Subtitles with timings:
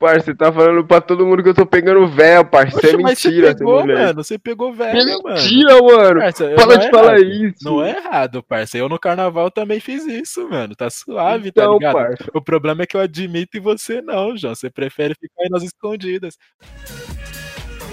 [0.00, 2.78] Parça, você tá falando pra todo mundo que eu tô pegando véia, parça.
[2.78, 4.14] Isso é mentira, você pegou, mano.
[4.14, 5.36] Você pegou velho, é mano.
[5.36, 6.20] Mentira, mano.
[6.20, 7.62] Parça, Fala de é falar isso.
[7.62, 8.78] Não é errado, parça.
[8.78, 10.74] Eu no carnaval também fiz isso, mano.
[10.74, 11.92] Tá suave, tá então, tá ligado?
[11.92, 12.30] Parça.
[12.32, 14.54] O problema é que eu admito e você não, João.
[14.54, 16.38] Você prefere ficar aí nas escondidas.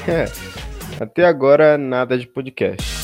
[0.08, 1.04] É.
[1.04, 2.97] Até agora, nada de podcast.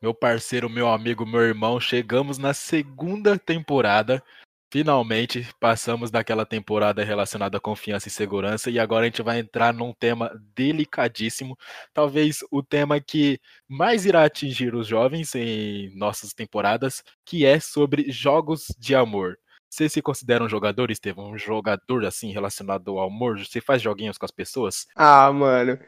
[0.00, 4.22] Meu parceiro, meu amigo, meu irmão, chegamos na segunda temporada.
[4.70, 9.72] Finalmente passamos daquela temporada relacionada à confiança e segurança e agora a gente vai entrar
[9.72, 11.56] num tema delicadíssimo,
[11.94, 18.10] talvez o tema que mais irá atingir os jovens em nossas temporadas, que é sobre
[18.10, 19.38] jogos de amor.
[19.70, 21.30] Você se considera um jogador, Estevam?
[21.30, 23.38] Um jogador assim relacionado ao amor?
[23.38, 24.86] Você faz joguinhos com as pessoas?
[24.94, 25.78] Ah, mano,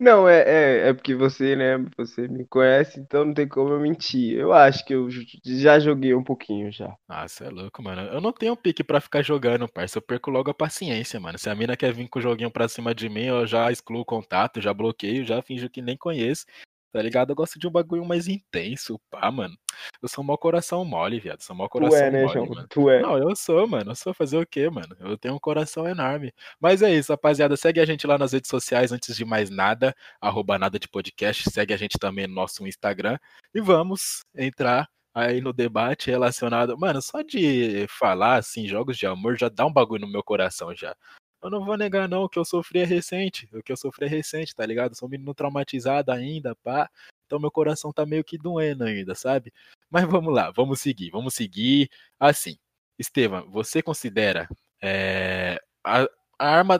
[0.00, 0.40] não, é,
[0.86, 4.34] é, é porque você, né, você me conhece, então não tem como eu mentir.
[4.38, 5.08] Eu acho que eu
[5.44, 6.96] já joguei um pouquinho já.
[7.08, 8.02] Ah, você é louco, mano.
[8.02, 9.98] Eu não tenho pique pra ficar jogando, parça.
[9.98, 11.38] Eu perco logo a paciência, mano.
[11.38, 14.00] Se a mina quer vir com o joguinho pra cima de mim, eu já excluo
[14.02, 16.46] o contato, já bloqueio, já finjo que nem conheço.
[16.92, 17.30] Tá ligado?
[17.30, 19.56] Eu gosto de um bagulho mais intenso, pá, mano.
[20.02, 21.40] Eu sou mau coração mole, viado.
[21.40, 22.46] Sou mau coração tu é, né, mole, João?
[22.46, 22.66] Mano.
[22.68, 23.00] Tu é.
[23.00, 23.92] Não, eu sou, mano.
[23.92, 24.96] Eu sou fazer o quê, mano?
[24.98, 26.32] Eu tenho um coração enorme.
[26.58, 27.56] Mas é isso, rapaziada.
[27.56, 29.94] Segue a gente lá nas redes sociais antes de mais nada.
[30.20, 31.48] Arroba nada de podcast.
[31.50, 33.18] Segue a gente também no nosso Instagram.
[33.54, 36.76] E vamos entrar aí no debate relacionado.
[36.78, 40.74] Mano, só de falar assim, jogos de amor já dá um bagulho no meu coração
[40.74, 40.94] já.
[41.42, 43.48] Eu não vou negar, não, que eu sofri é recente.
[43.52, 44.94] O que eu sofri é recente, tá ligado?
[44.94, 46.90] sou um menino traumatizado ainda, pá.
[47.26, 49.52] Então meu coração tá meio que doendo ainda, sabe?
[49.88, 51.88] Mas vamos lá, vamos seguir, vamos seguir.
[52.18, 52.58] Assim,
[53.00, 54.46] Estevam, você considera
[54.82, 56.02] é, a,
[56.38, 56.78] a arma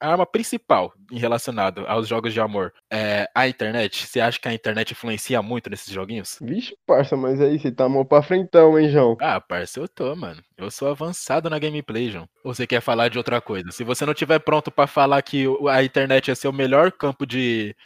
[0.00, 4.06] a arma principal em relacionado aos jogos de amor é a internet?
[4.06, 6.38] Você acha que a internet influencia muito nesses joguinhos?
[6.40, 9.16] Vixe, parça, mas aí você tá mal pra frentão, hein, João?
[9.20, 10.42] Ah, parça, eu tô, mano.
[10.56, 12.28] Eu sou avançado na gameplay, João.
[12.42, 13.70] Ou você quer falar de outra coisa?
[13.70, 17.76] Se você não tiver pronto para falar que a internet é seu melhor campo de,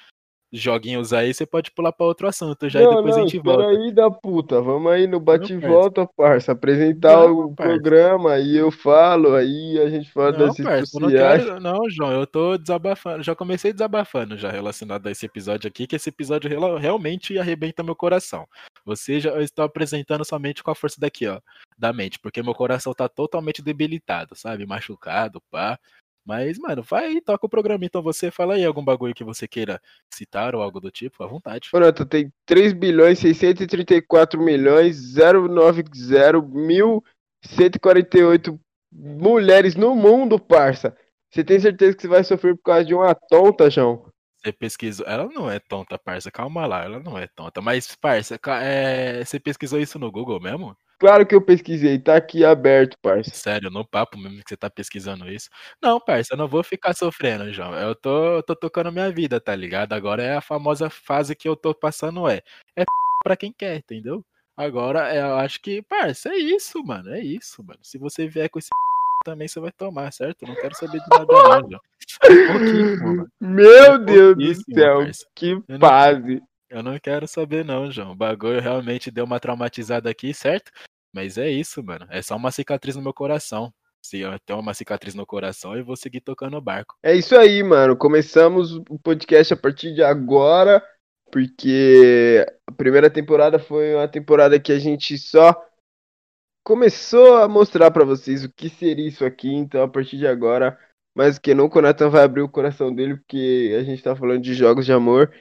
[0.53, 3.39] joguinhos aí, você pode pular para outro assunto já não, e depois não, a gente
[3.39, 3.67] volta.
[3.69, 7.73] aí da puta, vamos aí no bate volta, parça, apresentar não, o parça.
[7.73, 11.47] programa, aí eu falo, aí a gente fala não, das redes sociais.
[11.47, 15.87] Não, não, João, eu tô desabafando, já comecei desabafando já relacionado a esse episódio aqui,
[15.87, 18.47] que esse episódio realmente arrebenta meu coração.
[18.85, 21.41] Você já está apresentando somente com a força daqui, ó,
[21.79, 25.79] da mente, porque meu coração tá totalmente debilitado, sabe, machucado, pá.
[26.25, 27.85] Mas, mano, vai aí, toca o programa.
[27.85, 29.81] Então você fala aí algum bagulho que você queira
[30.13, 31.69] citar ou algo do tipo, à vontade.
[31.71, 37.03] Pronto, tem 3 bilhões 634 milhões 090 mil
[37.45, 38.59] 148
[38.93, 40.97] mulheres no mundo, parça.
[41.31, 44.07] Você tem certeza que você vai sofrer por causa de uma tonta, João?
[44.37, 45.07] Você pesquisou.
[45.07, 46.31] Ela não é tonta, parça.
[46.31, 47.61] Calma lá, ela não é tonta.
[47.61, 49.25] Mas, parça, é...
[49.25, 50.77] você pesquisou isso no Google mesmo?
[51.03, 53.35] Claro que eu pesquisei, tá aqui aberto, parça.
[53.35, 55.51] Sério, no papo mesmo que você tá pesquisando isso.
[55.83, 57.75] Não, parça, eu não vou ficar sofrendo, João.
[57.75, 59.95] Eu tô, tô tocando minha vida, tá ligado?
[59.95, 62.41] Agora é a famosa fase que eu tô passando, é.
[62.77, 62.85] É
[63.25, 64.25] pra quem quer, entendeu?
[64.57, 67.13] Agora, eu acho que, parça, é isso, mano.
[67.13, 67.81] É isso, mano.
[67.83, 68.69] Se você vier com esse
[69.27, 70.47] também você vai tomar, certo?
[70.47, 71.81] Não quero saber de nada não, João.
[73.41, 75.27] Um Meu Deus do céu, parça.
[75.35, 76.41] que fase.
[76.71, 78.13] Eu não quero saber não, João.
[78.13, 80.71] O bagulho realmente deu uma traumatizada aqui, certo?
[81.13, 82.07] Mas é isso, mano.
[82.11, 83.73] É só uma cicatriz no meu coração.
[84.05, 86.97] Se eu tenho uma cicatriz no coração, eu vou seguir tocando o barco.
[87.03, 87.97] É isso aí, mano.
[87.97, 90.83] Começamos o podcast a partir de agora,
[91.31, 95.55] porque a primeira temporada foi uma temporada que a gente só
[96.65, 99.53] começou a mostrar para vocês o que seria isso aqui.
[99.55, 100.77] Então, a partir de agora,
[101.15, 104.43] mais que nunca, o Nathan vai abrir o coração dele, porque a gente tá falando
[104.43, 105.33] de jogos de amor.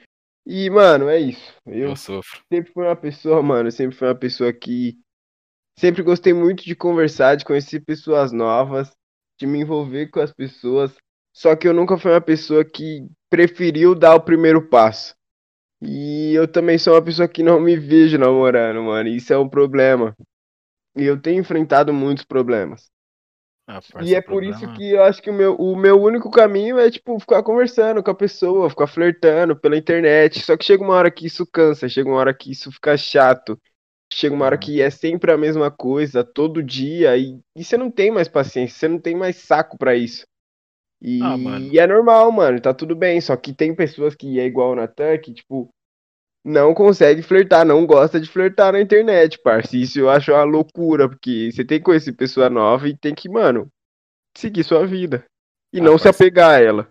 [0.46, 1.56] E, mano, é isso.
[1.66, 2.42] Eu, eu sofro.
[2.52, 5.00] Sempre fui uma pessoa, mano, sempre fui uma pessoa que
[5.78, 8.92] Sempre gostei muito de conversar, de conhecer pessoas novas,
[9.40, 10.96] de me envolver com as pessoas.
[11.34, 15.16] Só que eu nunca fui uma pessoa que preferiu dar o primeiro passo.
[15.82, 19.10] E eu também sou uma pessoa que não me vejo namorando, mano.
[19.10, 20.16] Isso é um problema.
[20.96, 22.92] E eu tenho enfrentado muitos problemas.
[24.02, 24.56] E é por problema.
[24.56, 28.04] isso que eu acho que o meu, o meu único caminho é, tipo, ficar conversando
[28.04, 30.42] com a pessoa, ficar flertando pela internet.
[30.42, 33.60] Só que chega uma hora que isso cansa, chega uma hora que isso fica chato.
[34.14, 37.90] Chega uma hora que é sempre a mesma coisa, todo dia, e, e você não
[37.90, 40.26] tem mais paciência, você não tem mais saco para isso.
[41.02, 43.20] E, ah, e, é normal, mano, tá tudo bem.
[43.20, 45.70] Só que tem pessoas que é igual o Natan, que, tipo,
[46.46, 49.76] não consegue flertar, não gosta de flertar na internet, parça.
[49.76, 53.28] Isso eu acho uma loucura, porque você tem que conhecer pessoa nova e tem que,
[53.28, 53.68] mano,
[54.38, 55.26] seguir sua vida.
[55.74, 56.90] E ah, não se apegar a ela.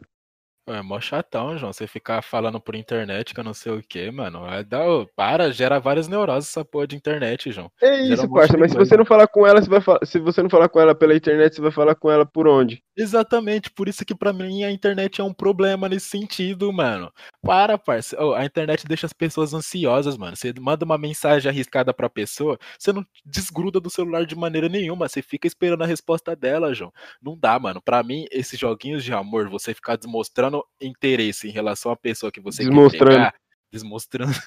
[0.72, 1.72] É mó chatão, João.
[1.72, 4.46] Você ficar falando por internet que eu não sei o que, mano.
[4.46, 4.80] É da...
[5.16, 7.70] Para, gera várias neuroses essa porra de internet, João.
[7.80, 10.00] É isso, um parça, mas se você não falar com ela, você vai falar...
[10.04, 12.82] se você não falar com ela pela internet, você vai falar com ela por onde?
[12.96, 17.10] Exatamente, por isso que para mim a internet é um problema nesse sentido, mano.
[17.42, 18.16] Para, parça.
[18.22, 20.36] Oh, a internet deixa as pessoas ansiosas, mano.
[20.36, 25.08] Você manda uma mensagem arriscada pra pessoa, você não desgruda do celular de maneira nenhuma,
[25.08, 26.92] você fica esperando a resposta dela, João.
[27.22, 27.80] Não dá, mano.
[27.80, 29.96] Para mim, esses joguinhos de amor, você ficar
[30.80, 33.10] demonstrando interesse em relação à pessoa que você Desmostrando.
[33.10, 33.34] quer pegar,
[33.72, 34.38] desmostrando.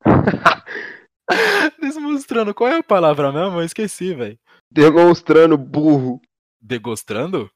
[1.80, 2.54] desmostrando.
[2.54, 3.58] Qual é a palavra mesmo?
[3.58, 4.38] Eu esqueci, velho.
[4.70, 6.20] Demonstrando burro.
[6.60, 7.50] Degostrando?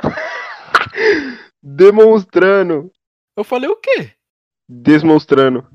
[1.62, 2.90] Demonstrando.
[3.36, 4.12] Eu falei o quê?
[4.68, 5.66] Demonstrando.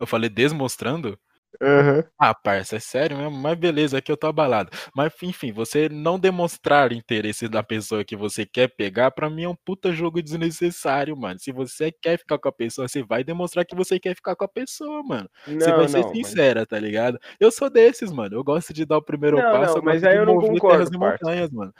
[0.00, 1.18] Eu falei desmostrando?
[1.60, 2.02] Uhum.
[2.18, 3.36] Ah, parça, é sério mesmo?
[3.36, 4.70] Mas beleza, aqui eu tô abalado.
[4.94, 9.48] Mas enfim, você não demonstrar interesse da pessoa que você quer pegar, pra mim é
[9.48, 11.38] um puta jogo desnecessário, mano.
[11.38, 14.44] Se você quer ficar com a pessoa, você vai demonstrar que você quer ficar com
[14.44, 15.28] a pessoa, mano.
[15.46, 16.68] Não, você vai ser não, sincera, mas...
[16.68, 17.18] tá ligado?
[17.38, 18.36] Eu sou desses, mano.
[18.36, 21.50] Eu gosto de dar o primeiro não, passo, não, mas aí eu não concordo, montanhas,
[21.50, 21.72] mano.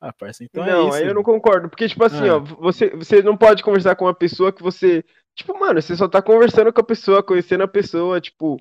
[0.00, 0.96] Ah, parça, então não, é isso.
[0.96, 2.36] aí eu não concordo, porque, tipo assim, ah.
[2.36, 5.04] ó, você, você não pode conversar com uma pessoa que você.
[5.34, 8.58] Tipo, mano, você só tá conversando com a pessoa, conhecendo a pessoa, tipo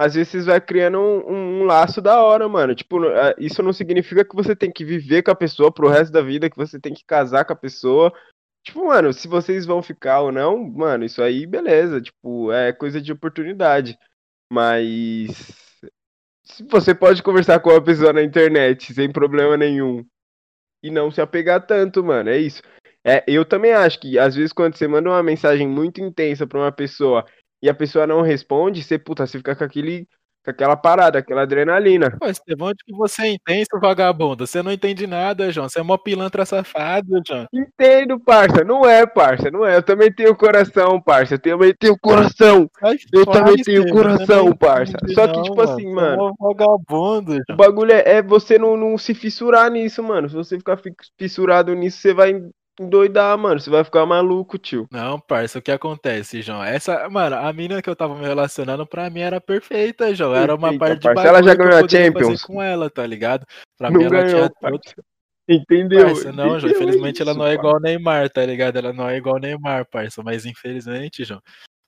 [0.00, 2.74] às vezes vai criando um, um, laço da hora, mano.
[2.74, 3.00] Tipo,
[3.38, 6.48] isso não significa que você tem que viver com a pessoa pro resto da vida,
[6.48, 8.10] que você tem que casar com a pessoa.
[8.64, 12.00] Tipo, mano, se vocês vão ficar ou não, mano, isso aí, beleza.
[12.00, 13.98] Tipo, é coisa de oportunidade.
[14.50, 15.52] Mas.
[16.70, 20.02] Você pode conversar com uma pessoa na internet sem problema nenhum
[20.82, 22.62] e não se apegar tanto, mano, é isso.
[23.04, 26.58] É, eu também acho que às vezes quando você manda uma mensagem muito intensa pra
[26.58, 27.24] uma pessoa
[27.62, 30.08] e a pessoa não responde, você, puta, você fica com aquele.
[30.42, 32.16] Com aquela parada, aquela adrenalina.
[32.18, 34.46] Pô, Estevão, onde que você é intenso, vagabundo?
[34.46, 35.68] Você não entende nada, João.
[35.68, 37.46] Você é mó pilantra safado, João.
[37.52, 38.64] Entendo, parça.
[38.64, 39.50] Não é, parça.
[39.50, 39.76] Não é.
[39.76, 41.34] Eu também tenho coração, parça.
[41.34, 42.70] Eu também tenho coração.
[42.82, 44.96] Ai, eu também tenho coração, parça.
[45.12, 45.72] Só que, tipo mano.
[45.74, 46.28] assim, mano.
[46.28, 47.44] É vagabundo, João.
[47.50, 50.26] O bagulho é, é você não, não se fissurar nisso, mano.
[50.26, 50.80] Se você ficar
[51.18, 52.32] fissurado nisso, você vai
[52.80, 53.60] endoidar, mano.
[53.60, 54.86] Você vai ficar maluco, tio.
[54.90, 56.64] Não, parça, o que acontece, João?
[56.64, 60.34] Essa, mano, a mina que eu tava me relacionando, pra mim era perfeita, João.
[60.34, 62.42] Era uma parte de Ela já ganhou a Champions.
[62.42, 63.46] com ela, tá ligado?
[63.76, 64.80] Pra não mim ela ganhou, tinha todo...
[65.48, 66.06] Entendeu?
[66.06, 66.72] Parça, não, João.
[66.72, 68.76] Infelizmente isso, ela não é igual o Neymar, tá ligado?
[68.76, 70.22] Ela não é igual o Neymar, parça.
[70.22, 71.40] Mas infelizmente, João,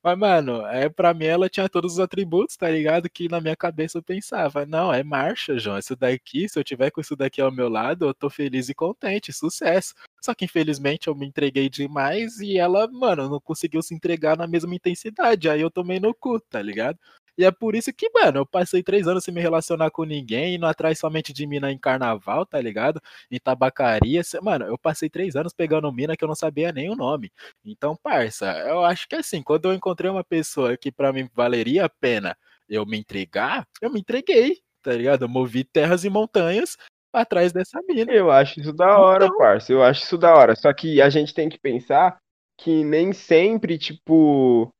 [0.05, 3.09] mas, mano, é, pra mim ela tinha todos os atributos, tá ligado?
[3.09, 5.79] Que na minha cabeça eu pensava, não, é marcha, João.
[5.79, 8.75] Isso daqui, se eu tiver com isso daqui ao meu lado, eu tô feliz e
[8.75, 9.95] contente, sucesso.
[10.21, 14.47] Só que infelizmente eu me entreguei demais e ela, mano, não conseguiu se entregar na
[14.47, 15.49] mesma intensidade.
[15.49, 16.99] Aí eu tomei no cu, tá ligado?
[17.37, 20.55] E é por isso que, mano, eu passei três anos sem me relacionar com ninguém,
[20.57, 23.01] indo atrás somente de mina em carnaval, tá ligado?
[23.31, 24.21] Em tabacaria.
[24.43, 27.33] Mano, eu passei três anos pegando mina que eu não sabia nem o nome.
[27.65, 31.87] Então, parça, eu acho que assim, quando eu encontrei uma pessoa que para mim valeria
[31.87, 32.37] a pena
[32.69, 35.23] eu me entregar, eu me entreguei, tá ligado?
[35.23, 36.77] Eu movi terras e montanhas
[37.13, 38.13] atrás dessa mina.
[38.13, 39.39] Eu acho isso da hora, então...
[39.39, 39.73] parça.
[39.73, 40.55] Eu acho isso da hora.
[40.57, 42.19] Só que a gente tem que pensar
[42.59, 44.73] que nem sempre, tipo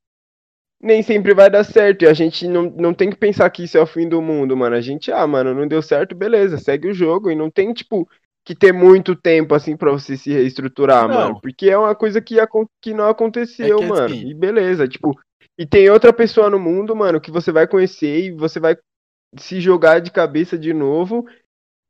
[0.83, 2.03] nem sempre vai dar certo.
[2.03, 4.57] E a gente não, não tem que pensar que isso é o fim do mundo,
[4.57, 4.75] mano.
[4.75, 7.31] A gente, ah, mano, não deu certo, beleza, segue o jogo.
[7.31, 8.09] E não tem, tipo,
[8.45, 11.15] que ter muito tempo, assim, pra você se reestruturar, não.
[11.15, 11.41] mano.
[11.41, 12.37] Porque é uma coisa que,
[12.81, 14.07] que não aconteceu, é que, mano.
[14.07, 14.29] Assim...
[14.29, 15.17] E beleza, tipo.
[15.57, 18.77] E tem outra pessoa no mundo, mano, que você vai conhecer e você vai
[19.39, 21.27] se jogar de cabeça de novo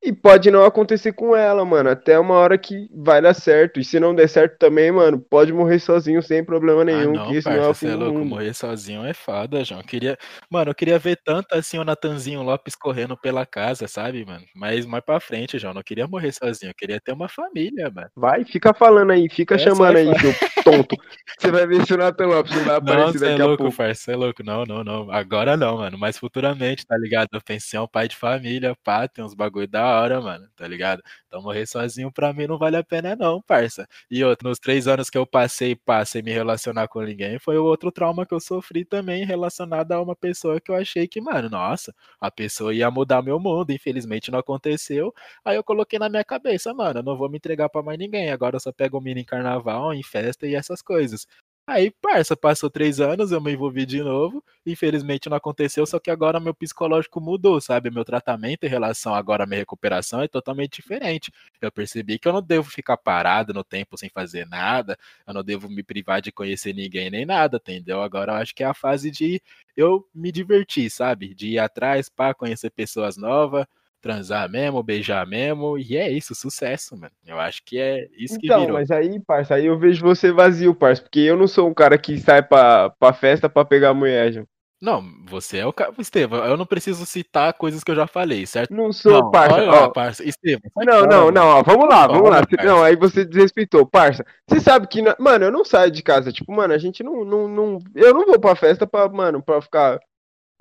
[0.03, 1.89] e pode não acontecer com ela, mano.
[1.89, 3.79] Até uma hora que vai dar certo.
[3.79, 7.11] E se não der certo também, mano, pode morrer sozinho sem problema ah, nenhum.
[7.11, 8.29] Ah, não, que isso parça, não é o fim é louco, mundo.
[8.29, 9.81] morrer sozinho é fada, João.
[9.83, 10.19] Queria...
[10.51, 14.45] Mano, eu queria ver tanto assim o Natanzinho Lopes correndo pela casa, sabe, mano?
[14.57, 15.73] Mas mais pra frente, João.
[15.73, 16.71] Não queria morrer sozinho.
[16.71, 18.09] Eu queria ter uma família, mano.
[18.17, 20.97] Vai, fica falando aí, fica é, chamando aí, seu tonto.
[21.39, 23.63] Você vai ver se o Natan Lopes não vai aparecer não, daqui é a louco,
[23.63, 23.77] pouco.
[23.77, 25.13] Parça, é louco, não, não, não.
[25.13, 25.97] Agora não, mano.
[25.97, 27.29] Mas futuramente, tá ligado?
[27.33, 30.49] Eu pensei um pai de família, pá, tem uns bagulho da hora, mano.
[30.57, 31.03] Tá ligado?
[31.27, 33.87] Então morrer sozinho pra mim não vale a pena, não, parça.
[34.11, 37.65] E outro, nos três anos que eu passei, passei me relacionar com ninguém, foi o
[37.65, 41.49] outro trauma que eu sofri também relacionado a uma pessoa que eu achei que, mano,
[41.49, 43.71] nossa, a pessoa ia mudar meu mundo.
[43.73, 45.13] Infelizmente não aconteceu.
[45.45, 48.31] Aí eu coloquei na minha cabeça, mano, eu não vou me entregar pra mais ninguém.
[48.31, 51.27] Agora eu só pego o mini em carnaval, em festa e essas coisas.
[51.67, 54.45] Aí, parça, passou três anos, eu me envolvi de novo.
[54.67, 57.89] Infelizmente não aconteceu, só que agora meu psicológico mudou, sabe?
[57.89, 61.31] Meu tratamento em relação agora à minha recuperação é totalmente diferente.
[61.61, 65.45] Eu percebi que eu não devo ficar parado no tempo sem fazer nada, eu não
[65.45, 68.03] devo me privar de conhecer ninguém nem nada, entendeu?
[68.03, 69.41] Agora eu acho que é a fase de
[69.77, 71.33] eu me divertir, sabe?
[71.33, 73.67] De ir atrás para conhecer pessoas novas,
[74.03, 77.13] transar mesmo, beijar mesmo, e é isso, sucesso, mano.
[77.25, 78.75] Eu acho que é isso que Então, virou.
[78.77, 81.97] mas aí, parça, aí eu vejo você vazio, parça, porque eu não sou um cara
[81.97, 84.47] que sai pra, pra festa pra pegar mulher, João.
[84.85, 85.93] Não, você é o cara.
[85.97, 88.75] Estevam, eu não preciso citar coisas que eu já falei, certo?
[88.75, 89.91] Não sou, não, parça, olha lá, ó.
[89.91, 90.25] parça.
[90.29, 92.45] Estevam, Não, não, não, ó, vamos lá, vamos lá.
[92.45, 92.67] Parça.
[92.67, 94.25] Não, aí você desrespeitou, parça.
[94.49, 97.47] Você sabe que, mano, eu não saio de casa, tipo, mano, a gente não, não,
[97.47, 100.01] não, eu não vou pra festa pra, mano, pra ficar,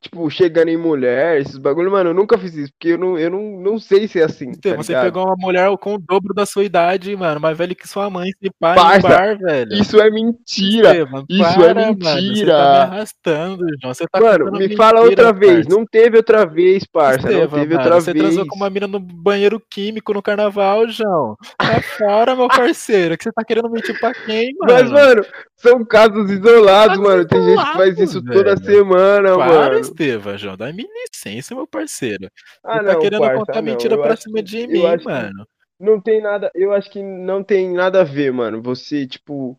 [0.02, 3.30] tipo, chegando em mulher, esses bagulho, mano, eu nunca fiz isso, porque eu não, eu
[3.30, 5.06] não, não sei ser assim, tá Estevam, você ligado?
[5.06, 8.32] pegou uma mulher com o dobro da sua idade, mano, mais velho que sua mãe,
[8.42, 9.74] se pá, Parça, bar, velho.
[9.74, 12.52] Isso é mentira, Estevam, isso é para, Mano, você mentira.
[12.54, 13.94] tá me arrastando, João.
[13.94, 15.70] Você tá Mano, me fala mentira, outra vez, parça.
[15.70, 18.26] não teve outra vez, parça, não teve mano, outra você vez.
[18.26, 21.38] transou com uma mina no banheiro químico no carnaval, João.
[21.58, 23.18] Tá fora, meu parceiro.
[23.18, 24.74] Que você tá querendo mentir pra quem, mano?
[24.74, 25.24] Mas, mano,
[25.56, 27.26] são casos isolados, mano.
[27.26, 28.64] Tem gente que faz isso toda velho.
[28.66, 29.91] semana, Para, mano.
[29.92, 30.58] Estevam, João.
[30.58, 32.30] Dá-me licença, meu parceiro.
[32.64, 33.72] Ah, Você tá não, querendo parça, contar ah, não.
[33.72, 35.48] mentira pra acho cima de mim, mano.
[35.80, 38.62] Não tem nada, eu acho que não tem nada a ver, mano.
[38.62, 39.58] Você, tipo,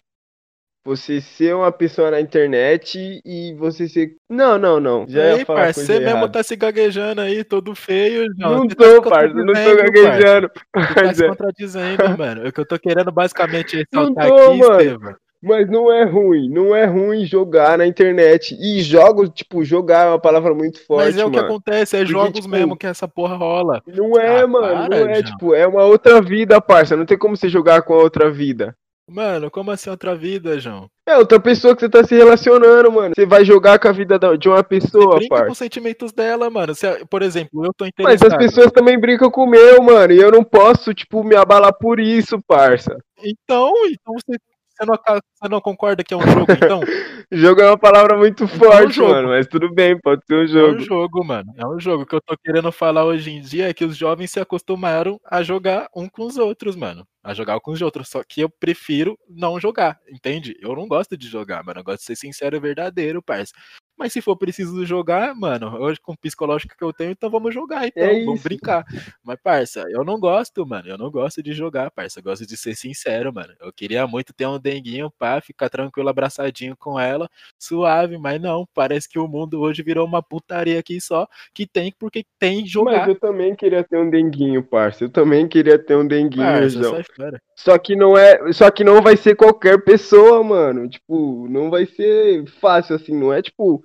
[0.85, 4.17] você ser uma pessoa na internet e você ser.
[4.31, 5.07] Não, não, não.
[5.09, 6.29] Já ia Aí, falar parça, coisa você mesmo errada.
[6.29, 8.59] tá se gaguejando aí, todo feio, João.
[8.59, 9.93] Não Você tá tô, se parça, não tô contradizendo, parça.
[9.93, 10.51] gaguejando.
[10.77, 12.49] Você tá se contradizendo, mano.
[12.49, 14.81] O que eu tô querendo basicamente ressaltar tô, aqui, mano.
[14.81, 15.17] Estevam.
[15.43, 18.57] Mas não é ruim, não é ruim jogar na internet.
[18.61, 22.01] E jogos, tipo, jogar é uma palavra muito forte, Mas é o que acontece, é
[22.01, 23.83] Porque, jogos tipo, mesmo que essa porra rola.
[23.87, 25.25] Não é, Ah, mano, para, não é, João.
[25.25, 26.97] tipo, é uma outra vida, parça.
[26.97, 28.75] Não tem como você jogar com a outra vida.
[29.11, 30.87] Mano, como assim outra vida, João?
[31.07, 33.13] É outra pessoa que você tá se relacionando, mano.
[33.15, 36.13] Você vai jogar com a vida da- de uma Você pessoa, brinca com os sentimentos
[36.13, 36.73] dela, mano.
[36.75, 38.33] Se, por exemplo, eu tô Mas interessado.
[38.33, 40.13] as pessoas também brincam com o meu, mano.
[40.13, 42.97] E eu não posso, tipo, me abalar por isso, parça.
[43.23, 44.39] Então, então você,
[44.77, 46.87] você, não, você não concorda que é um jogo, então?
[47.33, 49.09] Jogo é uma palavra muito Então é um forte, jogo.
[49.09, 49.29] mano.
[49.29, 50.79] Mas tudo bem, pode ser um É um jogo.
[50.79, 51.53] jogo, mano.
[51.57, 52.03] É um jogo.
[52.05, 55.19] O que eu tô querendo falar hoje em dia é que os jovens se acostumaram
[55.25, 57.07] a jogar um com os outros, mano.
[57.25, 58.09] A jogar um com os outros.
[58.11, 60.57] Só que eu prefiro não jogar, entende?
[60.61, 61.81] Eu não gosto de jogar, mano.
[61.81, 63.53] Eu gosto de ser sincero e verdadeiro, parça.
[63.97, 67.55] Mas se for preciso jogar, mano, hoje com o psicológico que eu tenho, então vamos
[67.55, 68.03] jogar, então.
[68.03, 68.85] É vamos brincar.
[69.23, 70.89] Mas, parça, eu não gosto, mano.
[70.89, 72.19] Eu não gosto de jogar, parça.
[72.19, 73.55] Eu gosto de ser sincero, mano.
[73.61, 78.67] Eu queria muito ter um denguinho pra ficar tranquilo, abraçadinho com ela, suave, mas não.
[78.75, 82.71] Parece que o mundo hoje virou uma putaria aqui só, que tem porque tem Mas
[82.71, 83.09] jogar.
[83.09, 85.05] eu também queria ter um denguinho, parça.
[85.05, 87.03] Eu também queria ter um denguinho, Parça, João.
[87.55, 90.89] Só que não é, só que não vai ser qualquer pessoa, mano.
[90.89, 93.83] Tipo, não vai ser fácil assim, não é tipo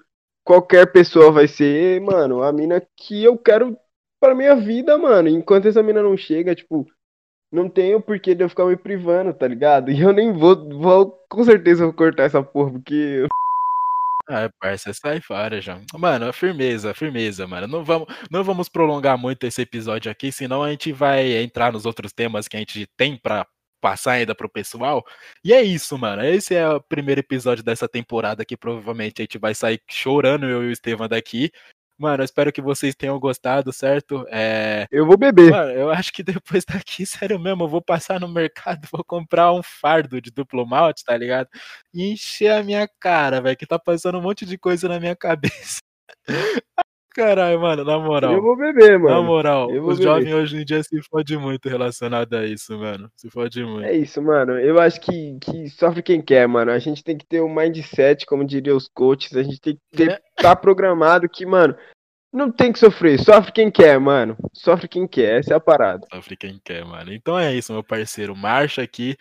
[0.47, 3.77] qualquer pessoa vai ser, mano, a mina que eu quero
[4.17, 5.27] pra minha vida, mano.
[5.27, 6.87] Enquanto essa mina não chega, tipo,
[7.51, 9.91] não tenho porquê de eu ficar me privando, tá ligado?
[9.91, 13.27] E eu nem vou, vou com certeza vou cortar essa porra, porque
[14.29, 15.81] Ah, parça, sai fora, João.
[15.97, 17.67] Mano, firmeza, firmeza, mano.
[17.67, 21.85] Não vamos, não vamos prolongar muito esse episódio aqui, senão a gente vai entrar nos
[21.85, 23.45] outros temas que a gente tem pra
[23.81, 25.03] passar ainda pro pessoal.
[25.43, 26.23] E é isso, mano.
[26.23, 30.63] Esse é o primeiro episódio dessa temporada que provavelmente a gente vai sair chorando eu
[30.63, 31.51] e o Estevam daqui.
[31.99, 34.23] Mano, eu espero que vocês tenham gostado, certo?
[34.29, 35.49] É, eu vou beber.
[35.49, 39.51] Mano, eu acho que depois daqui, sério mesmo, eu vou passar no mercado, vou comprar
[39.51, 41.49] um fardo de duplo malte, tá ligado?
[41.91, 45.15] E encher a minha cara, velho, que tá passando um monte de coisa na minha
[45.15, 45.79] cabeça.
[47.17, 48.31] Caralho, mano, na moral.
[48.33, 49.23] Eu vou beber, Na mano.
[49.23, 53.09] moral, eu vou os jovens hoje em dia se fode muito relacionado a isso, mano.
[53.15, 53.85] Se fode muito.
[53.85, 54.53] É isso, mano.
[54.59, 56.71] Eu acho que, que sofre quem quer, mano.
[56.71, 59.35] A gente tem que ter um mindset, como diriam os coaches.
[59.35, 60.19] A gente tem que ter, É.
[60.41, 61.75] tá programado que, mano,
[62.31, 63.19] não tem que sofrer.
[63.19, 64.37] Sofre quem quer, mano.
[64.53, 65.39] Sofre quem quer.
[65.39, 66.05] Essa é a parada.
[66.13, 67.11] Sofre quem quer, mano.
[67.11, 68.35] Então é isso, meu parceiro.
[68.35, 69.15] Marcha aqui.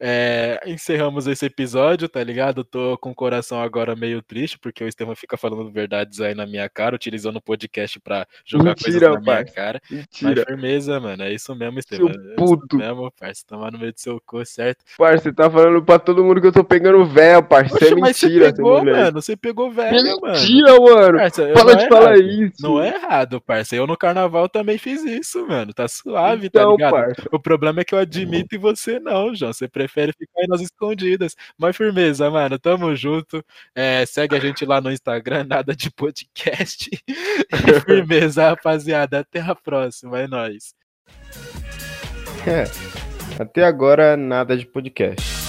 [0.00, 2.60] É, encerramos esse episódio, tá ligado?
[2.60, 6.34] Eu tô com o coração agora meio triste, porque o Estevam fica falando verdades aí
[6.34, 9.54] na minha cara, utilizando o podcast pra jogar Mentira, coisas na minha parça.
[9.54, 9.80] cara.
[9.90, 10.44] Mas Mentira.
[10.46, 11.22] firmeza, mano.
[11.22, 12.08] É isso mesmo, Estevam.
[12.12, 12.76] Seu É isso puto.
[12.76, 13.44] mesmo, parça.
[13.46, 14.84] Tomar no meio do seu cu, certo?
[14.98, 17.76] Parça, você tá falando pra todo mundo que eu tô pegando véia, parça.
[17.76, 19.12] Isso é mas você mentira, seu pegou, mano.
[19.22, 20.34] Você pegou velho, mano.
[20.34, 21.18] Mentira, mano.
[21.18, 22.42] Parça, eu- Para não de é falar errado.
[22.42, 22.54] isso.
[22.62, 23.76] Não é errado, parça.
[23.76, 25.72] Eu no carnaval também fiz isso, mano.
[25.72, 26.90] Tá suave, tá Então, ligado?
[26.92, 27.22] parça.
[27.32, 29.52] O problema é que eu admito e você não, João.
[29.52, 31.34] Você prefere ficar aí nas escondidas.
[31.58, 32.58] Mas firmeza, mano.
[32.58, 33.44] Tamo junto.
[33.74, 36.90] É, segue a gente lá no Instagram, nada de podcast.
[37.06, 39.20] E firmeza, rapaziada.
[39.20, 40.20] Até a próxima.
[40.20, 40.74] É nóis.
[42.46, 42.64] É.
[43.40, 45.43] Até agora, nada de podcast.